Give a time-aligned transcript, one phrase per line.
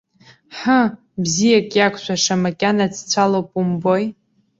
[0.57, 0.79] Ҳы,
[1.23, 4.05] бзиак иақәшәаша, макьана дцәалоуп умбои!